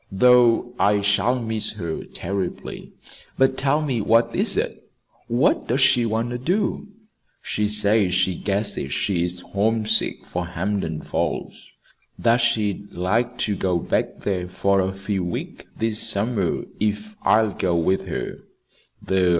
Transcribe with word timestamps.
Though 0.11 0.73
I 0.79 1.01
shall 1.01 1.39
miss 1.39 1.73
her 1.73 2.03
terribly. 2.05 2.91
But, 3.37 3.55
tell 3.55 3.83
me, 3.83 4.01
what 4.01 4.35
is 4.35 4.57
it 4.57 4.89
what 5.27 5.67
does 5.67 5.79
she 5.81 6.07
want 6.07 6.31
to 6.31 6.39
do?" 6.39 6.87
"She 7.43 7.67
says 7.67 8.15
she 8.15 8.33
guesses 8.33 8.91
she 8.93 9.21
is 9.21 9.41
homesick 9.41 10.25
for 10.25 10.47
Hampden 10.47 11.01
Falls; 11.01 11.67
that 12.17 12.37
she'd 12.37 12.91
like 12.91 13.37
to 13.45 13.55
go 13.55 13.77
back 13.77 14.21
there 14.21 14.49
for 14.49 14.79
a 14.79 14.91
few 14.91 15.23
weeks 15.23 15.65
this 15.77 15.99
summer 15.99 16.63
if 16.79 17.15
I'll 17.21 17.51
go 17.53 17.75
with 17.75 18.07
her. 18.07 18.37